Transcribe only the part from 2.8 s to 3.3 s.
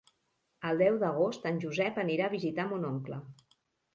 oncle.